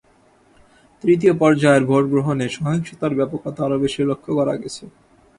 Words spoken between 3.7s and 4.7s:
বেশি লক্ষ করা